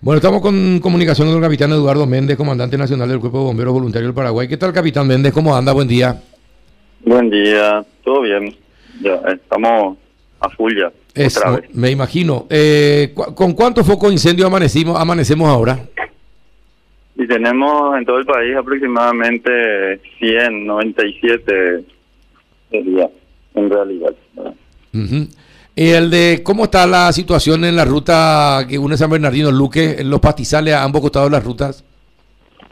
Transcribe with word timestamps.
Bueno, 0.00 0.18
estamos 0.18 0.40
con 0.40 0.78
comunicación 0.80 1.26
con 1.28 1.36
el 1.38 1.42
capitán 1.42 1.72
Eduardo 1.72 2.06
Méndez, 2.06 2.36
comandante 2.36 2.78
nacional 2.78 3.08
del 3.08 3.18
Cuerpo 3.18 3.38
de 3.38 3.44
Bomberos 3.46 3.72
Voluntarios 3.72 4.08
del 4.08 4.14
Paraguay. 4.14 4.46
¿Qué 4.46 4.56
tal, 4.56 4.72
capitán 4.72 5.08
Méndez? 5.08 5.32
¿Cómo 5.32 5.56
anda? 5.56 5.72
Buen 5.72 5.88
día. 5.88 6.22
Buen 7.04 7.28
día, 7.30 7.84
todo 8.04 8.22
bien. 8.22 8.54
Ya 9.02 9.14
estamos 9.32 9.98
a 10.40 10.48
full 10.50 10.72
ya. 10.76 10.92
Es- 11.14 11.36
otra 11.36 11.56
vez. 11.56 11.74
me 11.74 11.90
imagino. 11.90 12.46
Eh, 12.48 13.10
cu- 13.14 13.34
¿Con 13.34 13.54
cuántos 13.54 13.84
focos 13.86 14.08
de 14.10 14.14
incendio 14.14 14.46
amanecimos, 14.46 14.98
amanecemos 15.00 15.48
ahora? 15.48 15.80
Y 17.16 17.26
tenemos 17.26 17.98
en 17.98 18.04
todo 18.04 18.18
el 18.18 18.26
país 18.26 18.54
aproximadamente 18.56 19.98
100, 20.20 20.64
97 20.64 21.84
sería 22.70 23.10
en 23.54 23.70
realidad. 23.70 24.14
Ujú. 24.94 25.26
Y 25.78 25.90
el 25.90 26.10
de 26.10 26.42
cómo 26.42 26.64
está 26.64 26.88
la 26.88 27.12
situación 27.12 27.64
en 27.64 27.76
la 27.76 27.84
ruta 27.84 28.66
que 28.68 28.80
une 28.80 28.96
San 28.96 29.10
Bernardino 29.10 29.52
Luque, 29.52 30.00
en 30.00 30.10
los 30.10 30.18
pastizales 30.18 30.74
a 30.74 30.82
ambos 30.82 31.02
costados 31.02 31.30
de 31.30 31.36
las 31.36 31.44
rutas. 31.44 31.84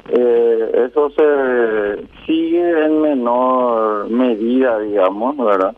Eh, 0.09 0.89
eso 0.89 1.09
se 1.11 2.05
sigue 2.27 2.85
en 2.85 3.01
menor 3.01 4.11
medida, 4.11 4.81
digamos, 4.81 5.37
¿verdad? 5.37 5.77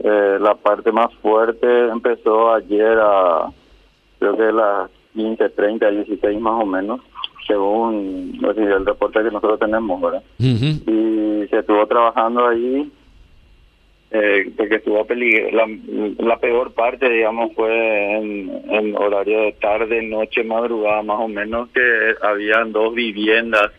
Eh, 0.00 0.36
la 0.38 0.54
parte 0.54 0.92
más 0.92 1.10
fuerte 1.22 1.88
empezó 1.88 2.52
ayer 2.52 2.98
a, 3.00 3.46
creo 4.18 4.36
que 4.36 4.52
las 4.52 4.90
15, 5.14 5.48
30, 5.48 5.90
16 5.90 6.38
más 6.38 6.62
o 6.62 6.66
menos, 6.66 7.00
según 7.46 8.38
el 8.54 8.84
reporte 8.84 9.22
que 9.22 9.30
nosotros 9.30 9.58
tenemos, 9.58 9.98
¿verdad? 9.98 10.22
Y 10.38 11.48
se 11.48 11.58
estuvo 11.58 11.86
trabajando 11.86 12.46
ahí 12.46 12.92
eh, 14.10 14.52
porque 14.56 14.76
estuvo 14.76 15.04
peligro 15.04 15.50
la, 15.50 15.66
la 16.18 16.36
peor 16.38 16.72
parte 16.74 17.08
digamos 17.08 17.52
fue 17.54 18.18
en, 18.18 18.96
horario 18.96 19.42
de 19.42 19.52
tarde 19.52 20.02
noche 20.02 20.44
madrugada 20.44 21.02
más 21.02 21.18
o 21.18 21.28
menos 21.28 21.68
que 21.70 22.14
habían 22.22 22.72
dos 22.72 22.94
viviendas 22.94 23.72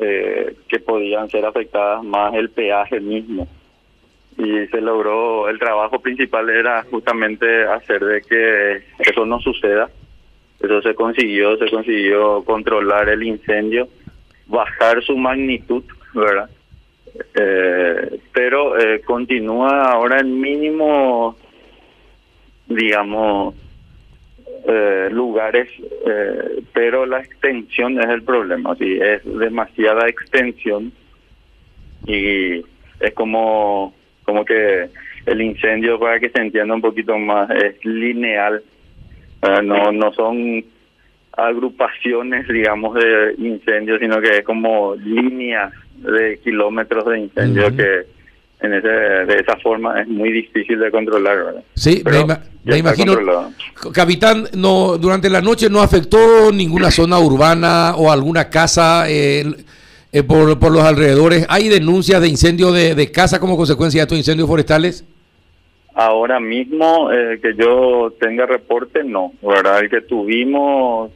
eh, 0.00 0.54
que 0.68 0.78
podían 0.78 1.28
ser 1.28 1.44
afectadas 1.44 2.02
más 2.02 2.32
el 2.34 2.50
peaje 2.50 2.98
mismo. 2.98 3.46
Y 4.38 4.66
se 4.68 4.80
logró 4.80 5.50
el 5.50 5.58
trabajo 5.58 6.00
principal 6.00 6.48
era 6.48 6.82
justamente 6.84 7.64
hacer 7.64 8.02
de 8.02 8.22
que 8.22 8.82
eso 8.98 9.26
no 9.26 9.38
suceda. 9.40 9.90
Eso 10.60 10.80
se 10.80 10.94
consiguió 10.94 11.58
se 11.58 11.68
consiguió 11.68 12.42
controlar 12.44 13.10
el 13.10 13.22
incendio 13.22 13.88
bajar 14.46 15.02
su 15.02 15.16
magnitud 15.16 15.84
verdad 16.14 16.48
eh, 17.34 18.20
pero 18.32 18.78
eh, 18.78 19.00
continúa 19.02 19.84
ahora 19.92 20.20
en 20.20 20.40
mínimo 20.40 21.36
digamos 22.66 23.54
eh, 24.66 25.08
lugares 25.10 25.68
eh, 26.06 26.62
pero 26.72 27.04
la 27.04 27.20
extensión 27.20 28.00
es 28.00 28.08
el 28.08 28.22
problema 28.22 28.74
sí 28.76 28.98
es 29.00 29.22
demasiada 29.24 30.08
extensión 30.08 30.92
y 32.06 32.64
es 33.00 33.14
como 33.14 33.94
como 34.24 34.44
que 34.44 34.88
el 35.26 35.42
incendio 35.42 35.98
para 35.98 36.18
que 36.18 36.30
se 36.30 36.40
entienda 36.40 36.74
un 36.74 36.80
poquito 36.80 37.18
más 37.18 37.50
es 37.50 37.84
lineal 37.84 38.62
¿verdad? 39.42 39.62
no 39.62 39.92
no 39.92 40.12
son 40.12 40.64
agrupaciones 41.36 42.46
digamos 42.48 42.94
de 42.94 43.34
incendios 43.38 43.98
sino 44.00 44.20
que 44.20 44.38
es 44.38 44.44
como 44.44 44.94
líneas 44.96 45.72
de 45.96 46.38
kilómetros 46.42 47.04
de 47.06 47.18
incendio 47.20 47.74
que 47.76 48.06
en 48.60 48.74
ese 48.74 48.88
de 48.88 49.34
esa 49.40 49.56
forma 49.56 50.00
es 50.00 50.08
muy 50.08 50.30
difícil 50.30 50.78
de 50.78 50.90
controlar 50.90 51.36
¿verdad? 51.44 51.64
Sí, 51.74 51.96
me, 52.04 52.10
Pero 52.10 52.20
ima- 52.26 52.40
me 52.64 52.78
imagino. 52.78 53.16
Capitán, 53.92 54.44
no, 54.54 54.96
durante 54.98 55.28
la 55.28 55.40
noche 55.40 55.68
no 55.68 55.80
afectó 55.80 56.52
ninguna 56.52 56.90
zona 56.92 57.18
urbana 57.18 57.94
o 57.96 58.12
alguna 58.12 58.48
casa 58.50 59.06
eh, 59.10 59.44
eh, 60.12 60.22
por, 60.22 60.56
por 60.60 60.70
los 60.70 60.82
alrededores. 60.82 61.44
¿Hay 61.48 61.68
denuncias 61.68 62.20
de 62.20 62.28
incendio 62.28 62.70
de, 62.70 62.94
de 62.94 63.10
casa 63.10 63.40
como 63.40 63.56
consecuencia 63.56 64.00
de 64.00 64.02
estos 64.04 64.18
incendios 64.18 64.48
forestales? 64.48 65.04
Ahora 65.94 66.38
mismo 66.38 67.10
eh, 67.12 67.40
que 67.42 67.54
yo 67.56 68.14
tenga 68.20 68.46
reporte, 68.46 69.02
no, 69.04 69.32
¿verdad? 69.42 69.80
El 69.80 69.90
que 69.90 70.00
tuvimos, 70.02 71.10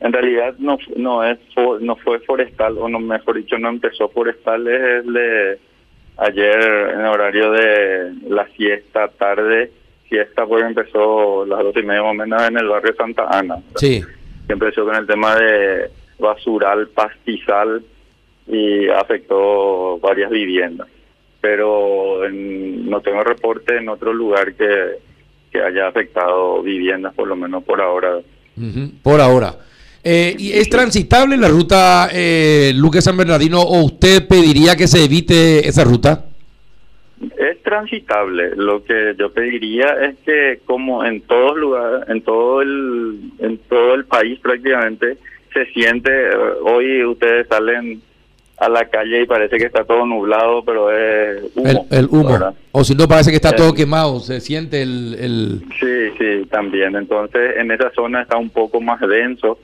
en 0.00 0.12
realidad 0.12 0.54
no 0.58 0.78
no 0.96 1.24
es 1.24 1.38
no 1.80 1.96
fue 1.96 2.20
forestal, 2.20 2.78
o 2.78 2.88
no 2.88 2.98
mejor 3.00 3.36
dicho, 3.36 3.58
no 3.58 3.68
empezó 3.68 4.08
forestal, 4.08 4.66
es 4.68 5.04
el 5.04 5.12
de 5.12 5.58
ayer 6.18 6.90
en 6.94 7.00
horario 7.04 7.50
de 7.52 8.12
la 8.28 8.46
siesta, 8.56 9.08
tarde, 9.08 9.70
siesta, 10.08 10.46
porque 10.46 10.66
empezó 10.66 11.44
las 11.46 11.60
dos 11.60 11.76
y 11.76 11.82
media 11.82 12.02
más 12.02 12.10
o 12.12 12.14
menos 12.14 12.42
en 12.48 12.56
el 12.58 12.68
barrio 12.68 12.94
Santa 12.96 13.26
Ana. 13.30 13.56
Sí. 13.76 14.02
que 14.46 14.52
empezó 14.54 14.84
con 14.84 14.96
el 14.96 15.06
tema 15.06 15.36
de 15.36 15.90
basural, 16.18 16.88
pastizal 16.88 17.82
y 18.46 18.88
afectó 18.88 19.98
varias 19.98 20.30
viviendas. 20.30 20.88
Pero 21.40 22.24
en- 22.24 22.88
no 22.88 23.00
tengo 23.00 23.22
reporte 23.22 23.76
en 23.76 23.88
otro 23.90 24.12
lugar 24.12 24.54
que, 24.54 24.94
que 25.52 25.60
haya 25.62 25.86
afectado 25.88 26.62
viviendas, 26.62 27.14
por 27.14 27.28
lo 27.28 27.36
menos 27.36 27.62
por 27.64 27.80
ahora. 27.80 28.18
Por 29.02 29.20
ahora. 29.20 29.54
Eh, 30.04 30.34
¿y 30.38 30.52
¿Es 30.52 30.70
transitable 30.70 31.36
la 31.36 31.48
ruta 31.48 32.08
eh, 32.12 32.72
Luque 32.74 33.02
San 33.02 33.16
Bernardino 33.16 33.60
o 33.60 33.82
usted 33.84 34.26
pediría 34.26 34.76
que 34.76 34.86
se 34.86 35.04
evite 35.04 35.66
esa 35.68 35.84
ruta? 35.84 36.24
Es 37.36 37.60
transitable. 37.64 38.54
Lo 38.56 38.82
que 38.84 39.14
yo 39.18 39.32
pediría 39.32 39.88
es 40.08 40.16
que, 40.24 40.60
como 40.64 41.04
en 41.04 41.20
todos 41.22 41.56
lugares, 41.58 42.08
en 42.08 42.22
todo 42.22 42.62
el, 42.62 43.18
en 43.40 43.58
todo 43.68 43.94
el 43.94 44.04
país 44.04 44.38
prácticamente, 44.40 45.18
se 45.52 45.66
siente. 45.72 46.10
eh, 46.10 46.30
Hoy 46.62 47.04
ustedes 47.04 47.48
salen 47.48 48.00
a 48.58 48.68
la 48.68 48.84
calle 48.86 49.22
y 49.22 49.26
parece 49.26 49.56
que 49.58 49.66
está 49.66 49.84
todo 49.84 50.04
nublado, 50.06 50.64
pero 50.64 50.90
es 50.90 51.42
humo. 51.56 51.86
el, 51.90 51.98
el 51.98 52.06
humo. 52.10 52.28
¿verdad? 52.32 52.54
O 52.72 52.82
si 52.84 52.94
no, 52.94 53.06
parece 53.08 53.30
que 53.30 53.36
está 53.36 53.54
todo 53.54 53.74
quemado. 53.74 54.20
Se 54.20 54.40
siente 54.40 54.80
el... 54.82 55.16
el- 55.18 55.60
Sí, 55.80 56.16
sí, 56.18 56.46
también. 56.50 56.94
Entonces, 56.96 57.56
en 57.56 57.70
esa 57.72 57.90
zona 57.90 58.22
está 58.22 58.36
un 58.36 58.50
poco 58.50 58.80
más 58.80 59.00
denso, 59.00 59.58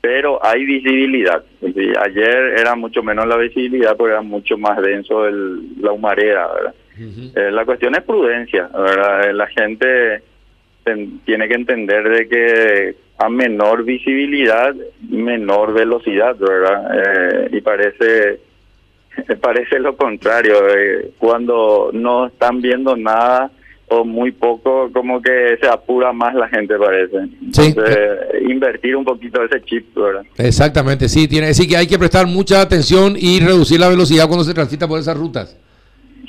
pero 0.00 0.38
hay 0.44 0.64
visibilidad. 0.64 1.42
Ayer 1.62 2.54
era 2.58 2.74
mucho 2.74 3.02
menos 3.02 3.26
la 3.26 3.36
visibilidad, 3.36 3.96
porque 3.96 4.12
era 4.12 4.22
mucho 4.22 4.56
más 4.56 4.80
denso 4.80 5.26
el, 5.26 5.80
la 5.82 5.92
humareda, 5.92 6.52
¿verdad? 6.54 6.74
Eh, 7.36 7.50
la 7.50 7.64
cuestión 7.64 7.94
es 7.94 8.02
prudencia, 8.02 8.68
¿verdad? 8.68 9.28
Eh, 9.28 9.32
La 9.32 9.46
gente 9.46 10.22
ten- 10.84 11.20
tiene 11.24 11.48
que 11.48 11.54
entender 11.54 12.08
de 12.08 12.28
que 12.28 12.96
a 13.18 13.28
menor 13.28 13.84
visibilidad, 13.84 14.74
menor 15.08 15.74
velocidad, 15.74 16.36
¿verdad? 16.36 16.90
Eh, 17.44 17.48
y 17.52 17.60
parece 17.60 18.40
parece 19.40 19.78
lo 19.78 19.96
contrario. 19.96 20.54
eh, 20.74 21.10
cuando 21.18 21.90
no 21.92 22.26
están 22.26 22.60
viendo 22.62 22.96
nada 22.96 23.50
o 23.92 24.04
muy 24.04 24.30
poco, 24.30 24.88
como 24.92 25.20
que 25.20 25.58
se 25.60 25.68
apura 25.68 26.12
más 26.12 26.34
la 26.34 26.48
gente, 26.48 26.78
parece. 26.78 27.28
Sí. 27.52 27.74
Invertir 28.48 28.94
un 28.94 29.04
poquito 29.04 29.42
ese 29.42 29.60
chip, 29.62 29.94
¿verdad? 29.96 30.22
Exactamente, 30.38 31.08
sí, 31.08 31.26
tiene 31.26 31.46
que 31.46 31.48
decir 31.48 31.68
que 31.68 31.76
hay 31.76 31.88
que 31.88 31.98
prestar 31.98 32.26
mucha 32.26 32.60
atención 32.60 33.14
y 33.18 33.40
reducir 33.40 33.80
la 33.80 33.88
velocidad 33.88 34.28
cuando 34.28 34.44
se 34.44 34.54
transita 34.54 34.86
por 34.86 35.00
esas 35.00 35.16
rutas. 35.16 35.58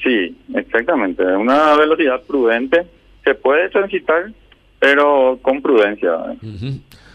Sí, 0.03 0.35
exactamente. 0.55 1.23
Una 1.23 1.75
velocidad 1.75 2.21
prudente. 2.27 2.88
Se 3.23 3.35
puede 3.35 3.69
transitar, 3.69 4.31
pero 4.79 5.38
con 5.44 5.61
prudencia. 5.61 6.11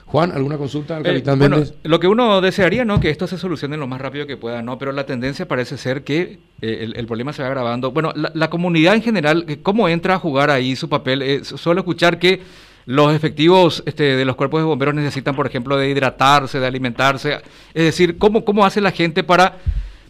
Juan, 0.06 0.30
¿alguna 0.32 0.56
consulta 0.56 0.96
al 0.96 1.02
Eh, 1.04 1.08
capitán 1.10 1.38
bueno, 1.38 1.56
Méndez? 1.56 1.74
lo 1.82 1.98
que 1.98 2.06
uno 2.06 2.40
desearía, 2.40 2.84
¿no? 2.84 3.00
Que 3.00 3.10
esto 3.10 3.26
se 3.26 3.38
solucione 3.38 3.76
lo 3.76 3.88
más 3.88 4.00
rápido 4.00 4.26
que 4.26 4.36
pueda, 4.36 4.62
¿no? 4.62 4.78
Pero 4.78 4.92
la 4.92 5.04
tendencia 5.04 5.48
parece 5.48 5.76
ser 5.76 6.04
que 6.04 6.38
eh, 6.62 6.78
el, 6.82 6.96
el 6.96 7.06
problema 7.06 7.32
se 7.32 7.42
va 7.42 7.48
agravando. 7.48 7.90
Bueno, 7.90 8.12
la, 8.14 8.30
la 8.32 8.48
comunidad 8.48 8.94
en 8.94 9.02
general, 9.02 9.44
eh, 9.48 9.58
¿cómo 9.62 9.88
entra 9.88 10.14
a 10.14 10.18
jugar 10.18 10.50
ahí 10.50 10.76
su 10.76 10.88
papel? 10.88 11.22
Eh, 11.22 11.44
su- 11.44 11.58
suelo 11.58 11.80
escuchar 11.80 12.20
que 12.20 12.40
los 12.86 13.12
efectivos 13.12 13.82
este, 13.84 14.04
de 14.16 14.24
los 14.24 14.36
cuerpos 14.36 14.60
de 14.60 14.64
bomberos 14.66 14.94
necesitan, 14.94 15.34
por 15.34 15.48
ejemplo, 15.48 15.76
de 15.76 15.90
hidratarse, 15.90 16.60
de 16.60 16.66
alimentarse. 16.68 17.38
Es 17.74 17.84
decir, 17.84 18.16
¿cómo, 18.16 18.44
cómo 18.44 18.64
hace 18.64 18.80
la 18.80 18.92
gente 18.92 19.24
para 19.24 19.56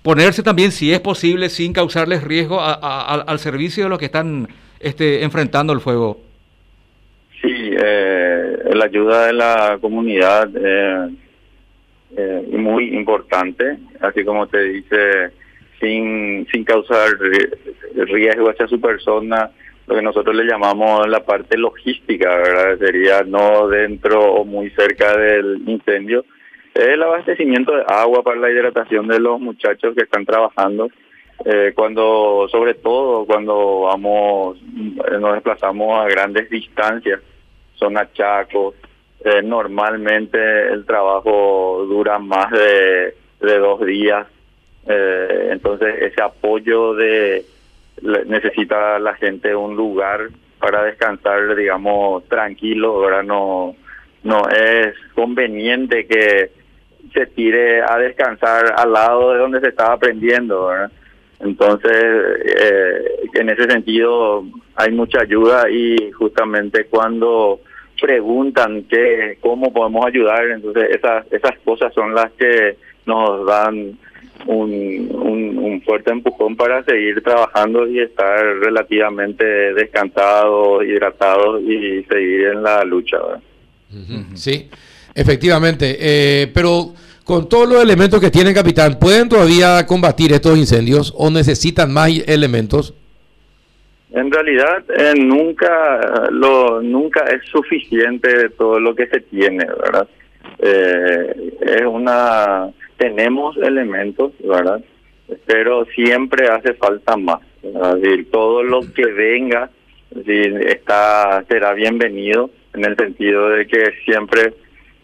ponerse 0.03 0.43
también, 0.43 0.73
si 0.73 0.93
es 0.93 1.01
posible, 1.01 1.49
sin 1.49 1.73
causarles 1.73 2.23
riesgo 2.23 2.61
a- 2.61 2.75
al 2.75 3.39
servicio 3.39 3.85
de 3.85 3.89
los 3.91 3.99
que 3.99 4.05
están 4.05 4.47
este, 4.79 5.25
enfrentando 5.25 5.73
el 5.73 5.81
fuego? 5.81 6.21
Sí, 7.41 7.49
eh, 7.83 8.16
la 8.75 8.85
ayuda 8.87 9.27
de 9.27 9.33
la 9.33 9.79
comunidad 9.81 10.49
eh, 10.55 11.11
eh, 12.17 12.49
muy 12.53 12.95
importante, 12.97 13.79
así 14.01 14.25
como 14.25 14.47
te 14.47 14.61
dice, 14.63 15.33
sin, 15.81 16.47
sin 16.51 16.65
causar 16.65 17.11
ri- 17.19 17.51
riesgo 17.95 18.51
hacia 18.51 18.67
su 18.67 18.81
persona, 18.81 19.51
lo 19.87 19.95
que 19.95 20.03
nosotros 20.03 20.35
le 20.35 20.45
llamamos 20.45 21.07
la 21.09 21.25
parte 21.25 21.57
logística, 21.57 22.29
¿verdad? 22.37 22.79
Sería 22.79 23.23
no 23.23 23.69
dentro 23.69 24.21
o 24.21 24.45
muy 24.45 24.71
cerca 24.71 25.17
del 25.17 25.63
incendio. 25.67 26.25
El 26.75 27.03
abastecimiento 27.03 27.75
de 27.75 27.85
agua 27.87 28.23
para 28.23 28.41
la 28.41 28.51
hidratación 28.51 29.07
de 29.07 29.21
los 29.21 29.41
muchachos 29.41 29.95
que 29.95 30.03
están 30.03 30.27
trabajando. 30.27 30.91
Eh, 31.45 31.73
cuando, 31.75 32.49
sobre 32.51 32.75
todo 32.75 33.27
cuando 33.27 33.83
vamos, 33.83 34.59
nos 35.21 35.35
desplazamos 35.35 36.01
a 36.05 36.09
grandes 36.09 36.49
distancias, 36.51 37.21
zona 37.79 38.11
Chaco, 38.13 38.75
eh, 39.25 39.43
normalmente 39.43 40.69
el 40.69 40.85
trabajo 40.85 41.87
dura 41.89 42.19
más 42.19 42.51
de, 42.51 43.15
de 43.41 43.59
dos 43.59 43.85
días, 43.85 44.27
eh, 44.87 45.49
entonces 45.51 45.95
ese 46.01 46.23
apoyo 46.23 46.95
de 46.95 47.45
necesita 48.27 48.99
la 48.99 49.15
gente 49.15 49.57
un 49.57 49.75
lugar 49.75 50.29
para 50.59 50.85
descansar, 50.85 51.57
digamos, 51.57 52.25
tranquilo, 52.29 52.93
ahora 52.95 53.23
no 53.23 53.75
no 54.23 54.43
es 54.49 54.95
conveniente 55.15 56.07
que 56.07 56.51
se 57.15 57.27
tire 57.27 57.83
a 57.83 57.97
descansar 57.99 58.75
al 58.77 58.93
lado 58.93 59.33
de 59.33 59.39
donde 59.39 59.61
se 59.61 59.69
estaba 59.69 59.95
aprendiendo, 59.95 60.71
Entonces, 61.39 61.93
eh, 61.93 63.29
en 63.35 63.51
ese 63.51 63.71
sentido 63.71 64.45
hay 64.75 64.91
mucha 64.93 65.21
ayuda 65.21 65.71
y 65.71 66.11
justamente 66.13 66.87
cuando 66.87 67.61
preguntan 68.01 68.85
que 68.85 69.39
cómo 69.41 69.73
podemos 69.73 70.07
ayudar, 70.07 70.51
entonces 70.51 70.91
esas 70.91 71.31
esas 71.33 71.59
cosas 71.65 71.93
son 71.95 72.15
las 72.15 72.31
que 72.33 72.77
nos 73.07 73.47
dan 73.47 73.99
un, 74.47 75.11
un, 75.13 75.83
fuerte 75.83 76.11
empujón 76.11 76.57
para 76.57 76.83
seguir 76.85 77.23
trabajando 77.23 77.87
y 77.89 78.01
estar 78.01 78.59
relativamente 78.59 79.45
descansados, 79.75 80.85
hidratados 80.85 81.63
y 81.63 82.03
seguir 82.05 82.47
en 82.49 82.63
la 82.63 82.85
lucha. 82.85 83.19
Sí, 84.35 84.69
efectivamente. 85.15 85.97
Eh, 85.99 86.49
pero 86.53 86.93
con 87.25 87.49
todos 87.49 87.69
los 87.69 87.83
elementos 87.83 88.21
que 88.21 88.31
tiene 88.31 88.53
capitán, 88.53 88.99
¿pueden 88.99 89.29
todavía 89.29 89.87
combatir 89.87 90.33
estos 90.33 90.59
incendios 90.59 91.15
o 91.17 91.31
necesitan 91.31 91.93
más 91.93 92.11
elementos? 92.27 92.95
En 94.11 94.31
realidad 94.31 94.85
eh, 94.97 95.15
nunca 95.17 96.29
lo 96.31 96.81
nunca 96.81 97.25
es 97.25 97.45
suficiente 97.51 98.51
todo 98.51 98.79
lo 98.79 98.95
que 98.95 99.07
se 99.09 99.21
tiene, 99.21 99.65
¿verdad? 99.67 100.09
Eh, 100.59 101.53
es 101.61 101.83
una 101.83 102.71
tenemos 102.97 103.57
elementos, 103.59 104.33
¿verdad? 104.43 104.81
Pero 105.45 105.85
siempre 105.87 106.49
hace 106.49 106.75
falta 106.75 107.17
más. 107.17 107.41
decir, 107.63 108.31
todo 108.31 108.63
lo 108.63 108.81
que 108.95 109.07
venga 109.07 109.71
está 110.25 111.45
será 111.49 111.75
bienvenido 111.75 112.51
en 112.75 112.85
el 112.85 112.97
sentido 112.97 113.51
de 113.51 113.67
que 113.67 113.93
siempre 114.05 114.55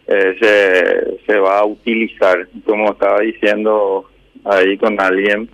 eh, 0.07 0.35
se, 0.39 1.25
se 1.25 1.39
va 1.39 1.59
a 1.59 1.65
utilizar, 1.65 2.47
como 2.65 2.91
estaba 2.91 3.19
diciendo 3.19 4.09
ahí 4.45 4.77
con 4.77 4.99
alguien, 4.99 5.49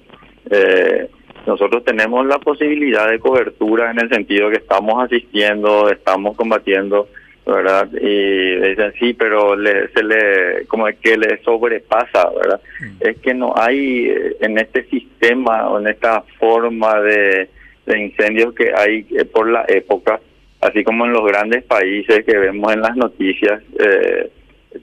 eh, 0.50 1.10
nosotros 1.46 1.84
tenemos 1.84 2.26
la 2.26 2.40
posibilidad 2.40 3.10
de 3.10 3.20
cobertura 3.20 3.92
en 3.92 4.00
el 4.00 4.10
sentido 4.10 4.50
que 4.50 4.58
estamos 4.58 5.04
asistiendo, 5.04 5.90
estamos 5.90 6.36
combatiendo, 6.36 7.08
¿verdad? 7.46 7.90
Y 7.94 8.56
dicen, 8.56 8.94
sí, 9.00 9.14
pero 9.14 9.56
le, 9.56 9.90
se 9.90 10.04
le, 10.04 10.66
como 10.68 10.88
es 10.88 10.98
que 10.98 11.18
le 11.18 11.42
sobrepasa, 11.44 12.30
¿verdad? 12.30 12.62
Mm. 12.80 13.08
Es 13.08 13.18
que 13.20 13.34
no 13.34 13.54
hay 13.56 14.10
eh, 14.10 14.38
en 14.42 14.58
este 14.58 14.84
sistema 14.86 15.70
o 15.70 15.80
en 15.80 15.88
esta 15.88 16.24
forma 16.40 17.00
de, 17.02 17.50
de 17.86 18.00
incendios 18.00 18.54
que 18.54 18.72
hay 18.76 19.04
por 19.34 19.50
la 19.50 19.66
época, 19.68 20.20
así 20.62 20.84
como 20.84 21.06
en 21.06 21.14
los 21.14 21.26
grandes 21.26 21.64
países 21.64 22.24
que 22.26 22.38
vemos 22.38 22.72
en 22.72 22.82
las 22.82 22.96
noticias, 22.96 23.62
eh, 23.80 24.30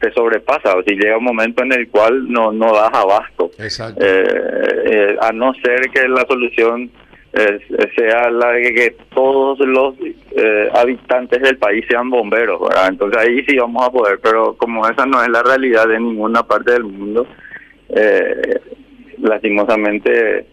te 0.01 0.13
sobrepasa, 0.13 0.77
o 0.77 0.83
si 0.83 0.95
llega 0.95 1.19
un 1.19 1.25
momento 1.25 1.63
en 1.63 1.73
el 1.73 1.89
cual 1.89 2.31
no, 2.31 2.53
no 2.53 2.75
das 2.75 2.93
abasto. 2.93 3.51
Exacto. 3.59 4.05
Eh, 4.05 4.83
eh, 4.87 5.17
a 5.21 5.33
no 5.33 5.55
ser 5.55 5.91
que 5.91 6.09
la 6.09 6.25
solución 6.27 6.91
sea 7.95 8.31
la 8.31 8.53
de 8.53 8.73
que 8.73 8.97
todos 9.15 9.59
los 9.59 9.95
habitantes 10.73 11.43
del 11.43 11.59
país 11.59 11.85
sean 11.87 12.09
bomberos, 12.09 12.59
¿verdad? 12.63 12.89
Entonces 12.89 13.19
ahí 13.19 13.45
sí 13.45 13.59
vamos 13.59 13.87
a 13.87 13.91
poder, 13.91 14.19
pero 14.23 14.55
como 14.57 14.89
esa 14.89 15.05
no 15.05 15.23
es 15.23 15.29
la 15.29 15.43
realidad 15.43 15.87
de 15.87 16.01
ninguna 16.01 16.45
parte 16.45 16.73
del 16.73 16.85
mundo, 16.85 17.27
lastimosamente 19.19 20.47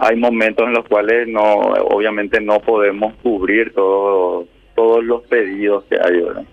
hay 0.00 0.16
momentos 0.16 0.66
en 0.66 0.74
los 0.74 0.86
cuales 0.86 1.28
no 1.28 1.42
obviamente 1.90 2.40
no 2.40 2.60
podemos 2.60 3.14
cubrir 3.22 3.72
todos 3.72 4.46
todos 4.74 5.04
los 5.04 5.22
pedidos 5.22 5.84
que 5.84 5.96
hay 5.96 6.20
¿verdad? 6.20 6.44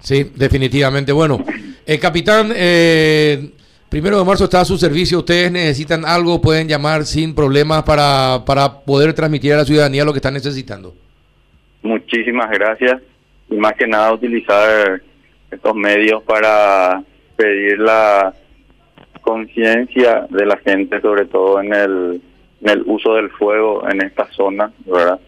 Sí 0.00 0.30
definitivamente. 0.34 1.12
Bueno 1.12 1.44
el 1.86 1.98
capitán 1.98 2.52
eh, 2.54 3.50
primero 3.88 4.18
de 4.18 4.24
marzo 4.24 4.44
está 4.44 4.60
a 4.60 4.64
su 4.64 4.76
servicio. 4.76 5.18
Ustedes 5.18 5.50
necesitan 5.50 6.04
algo 6.04 6.40
pueden 6.40 6.68
llamar 6.68 7.04
sin 7.04 7.34
problemas 7.34 7.82
para 7.82 8.44
para 8.46 8.80
poder 8.82 9.12
transmitir 9.12 9.54
a 9.54 9.58
la 9.58 9.64
ciudadanía 9.64 10.04
lo 10.04 10.12
que 10.12 10.18
están 10.18 10.34
necesitando. 10.34 10.94
Muchísimas 11.82 12.50
gracias. 12.50 13.02
Y 13.48 13.56
más 13.56 13.72
que 13.74 13.86
nada 13.86 14.12
utilizar 14.12 15.00
estos 15.50 15.74
medios 15.74 16.22
para 16.22 17.02
pedir 17.36 17.80
la 17.80 18.32
conciencia 19.22 20.26
de 20.30 20.46
la 20.46 20.56
gente, 20.58 21.00
sobre 21.00 21.24
todo 21.24 21.60
en 21.60 21.74
el, 21.74 22.22
en 22.62 22.68
el 22.68 22.82
uso 22.86 23.14
del 23.14 23.30
fuego 23.30 23.82
en 23.88 24.02
esta 24.02 24.30
zona, 24.32 24.70
¿verdad? 24.86 25.18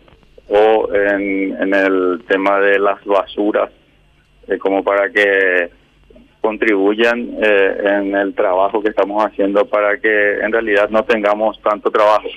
O 0.48 0.88
en, 0.94 1.56
en 1.60 1.74
el 1.74 2.22
tema 2.28 2.60
de 2.60 2.78
las 2.78 3.04
basuras, 3.04 3.70
eh, 4.48 4.58
como 4.58 4.82
para 4.82 5.10
que 5.10 5.70
contribuyan 6.40 7.36
eh, 7.40 8.00
en 8.00 8.14
el 8.16 8.34
trabajo 8.34 8.82
que 8.82 8.88
estamos 8.90 9.24
haciendo 9.24 9.64
para 9.64 9.98
que 9.98 10.40
en 10.40 10.52
realidad 10.52 10.90
no 10.90 11.04
tengamos 11.04 11.60
tanto 11.62 11.90
trabajo, 11.90 12.28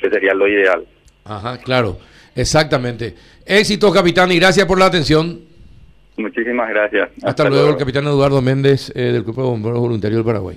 que 0.00 0.10
sería 0.10 0.32
lo 0.32 0.48
ideal. 0.48 0.84
Ajá, 1.24 1.58
claro, 1.58 1.98
exactamente. 2.34 3.14
Éxito, 3.44 3.92
capitán, 3.92 4.32
y 4.32 4.38
gracias 4.38 4.66
por 4.66 4.78
la 4.78 4.86
atención. 4.86 5.40
Muchísimas 6.16 6.70
gracias. 6.70 7.10
Hasta, 7.22 7.48
luego, 7.48 7.70
el 7.70 7.76
capitán 7.76 8.04
Eduardo 8.04 8.40
Méndez 8.40 8.90
eh, 8.94 9.12
del 9.12 9.22
Grupo 9.22 9.42
de 9.42 9.48
Bomberos 9.48 9.80
Voluntarios 9.80 10.18
del 10.18 10.24
Paraguay. 10.24 10.56